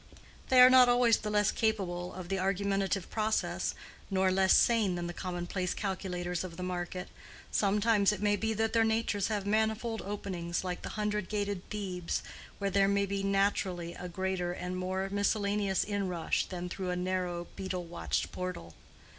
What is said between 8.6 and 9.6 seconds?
their natures have